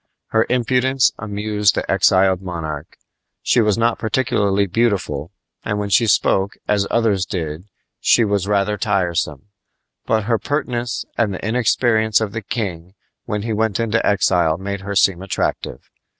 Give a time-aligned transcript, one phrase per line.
[0.29, 2.97] Her impudence amused the exiled monarch.
[3.43, 5.31] She was not particularly beautiful,
[5.63, 7.65] and when she spoke as others did
[7.99, 9.49] she was rather tiresome;
[10.07, 12.95] but her pertness and the inexperience of the king
[13.25, 15.91] when he went into exile made her seem attractive.